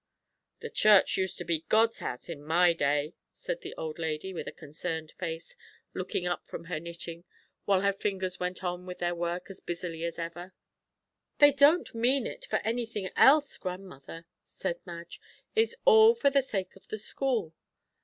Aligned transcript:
"The 0.61 0.71
church 0.71 1.15
used 1.17 1.37
to 1.37 1.45
be 1.45 1.63
God's 1.69 1.99
house, 1.99 2.27
in 2.27 2.41
my 2.43 2.73
day," 2.73 3.13
said 3.35 3.61
the 3.61 3.75
old 3.75 3.99
lady, 3.99 4.33
with 4.33 4.47
a 4.47 4.51
concerned 4.51 5.11
face, 5.19 5.55
looking 5.93 6.25
up 6.25 6.47
from 6.47 6.63
her 6.63 6.79
knitting, 6.79 7.23
while 7.65 7.81
her 7.81 7.93
fingers 7.93 8.39
went 8.39 8.63
on 8.63 8.87
with 8.87 8.97
their 8.97 9.13
work 9.13 9.51
as 9.51 9.59
busily 9.59 10.03
as 10.03 10.17
ever. 10.17 10.55
"They 11.37 11.51
don't 11.51 11.93
mean 11.93 12.25
it 12.25 12.45
for 12.45 12.57
anything 12.63 13.11
else, 13.15 13.55
grandmother," 13.57 14.25
said 14.41 14.79
Madge. 14.87 15.21
"It's 15.53 15.75
all 15.85 16.15
for 16.15 16.31
the 16.31 16.41
sake 16.41 16.75
of 16.75 16.87
the 16.87 16.97
school." 16.97 17.53